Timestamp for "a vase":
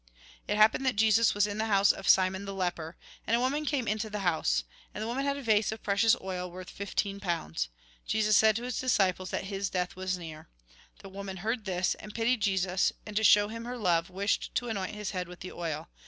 5.37-5.71